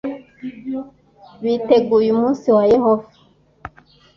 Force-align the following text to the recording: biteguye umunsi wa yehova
biteguye 1.43 2.09
umunsi 2.11 2.47
wa 2.55 2.63
yehova 2.73 3.09